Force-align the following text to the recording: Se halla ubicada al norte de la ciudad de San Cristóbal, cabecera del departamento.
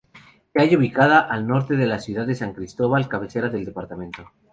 Se 0.51 0.59
halla 0.59 0.77
ubicada 0.79 1.19
al 1.19 1.45
norte 1.45 1.75
de 1.75 1.85
la 1.85 1.99
ciudad 1.99 2.25
de 2.25 2.33
San 2.33 2.53
Cristóbal, 2.53 3.07
cabecera 3.07 3.49
del 3.49 3.65
departamento. 3.65 4.31